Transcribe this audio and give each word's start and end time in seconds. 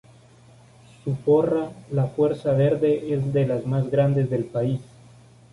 Su 1.03 1.15
porra, 1.17 1.73
La 1.91 2.07
Fuerza 2.07 2.53
Verde 2.53 3.13
es 3.13 3.31
de 3.33 3.45
las 3.45 3.67
más 3.67 3.91
grades 3.91 4.31
del 4.31 4.45
país. 4.45 4.81